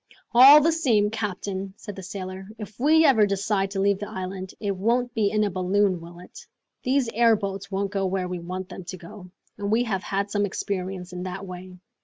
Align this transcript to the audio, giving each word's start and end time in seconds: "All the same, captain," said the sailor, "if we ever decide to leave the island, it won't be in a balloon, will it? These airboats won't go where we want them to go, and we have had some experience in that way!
"All 0.33 0.61
the 0.61 0.71
same, 0.71 1.11
captain," 1.11 1.75
said 1.77 1.95
the 1.95 2.01
sailor, 2.01 2.47
"if 2.57 2.79
we 2.79 3.05
ever 3.05 3.27
decide 3.27 3.69
to 3.69 3.79
leave 3.79 3.99
the 3.99 4.09
island, 4.09 4.55
it 4.59 4.75
won't 4.75 5.13
be 5.13 5.29
in 5.29 5.43
a 5.43 5.51
balloon, 5.51 6.01
will 6.01 6.17
it? 6.17 6.43
These 6.81 7.07
airboats 7.13 7.69
won't 7.69 7.91
go 7.91 8.07
where 8.07 8.27
we 8.27 8.39
want 8.39 8.69
them 8.69 8.83
to 8.85 8.97
go, 8.97 9.29
and 9.59 9.71
we 9.71 9.83
have 9.83 10.01
had 10.01 10.31
some 10.31 10.43
experience 10.47 11.13
in 11.13 11.21
that 11.21 11.45
way! 11.45 11.77